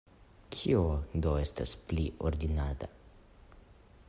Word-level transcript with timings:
Kio 0.55 0.79
do 1.27 1.35
estas 1.43 1.75
pli 1.91 2.07
ordinara? 2.31 2.91